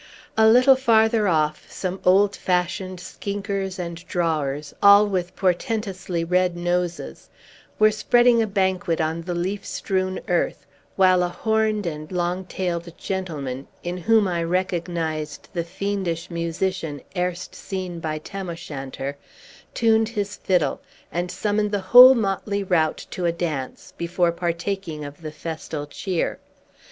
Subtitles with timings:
[0.35, 7.29] A little farther off, some old fashioned skinkers and drawers, all with portentously red noses,
[7.77, 12.97] were spreading a banquet on the leaf strewn earth; while a horned and long tailed
[12.97, 19.17] gentleman (in whom I recognized the fiendish musician erst seen by Tam O'Shanter)
[19.75, 20.81] tuned his fiddle,
[21.11, 26.39] and summoned the whole motley rout to a dance, before partaking of the festal cheer.